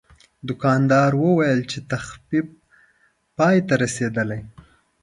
دوکاندار 0.47 1.11
وویل 1.23 1.59
چې 1.71 1.77
تخفیف 1.91 2.47
پای 3.37 3.55
ته 3.67 3.73
رسیدلی. 3.83 4.41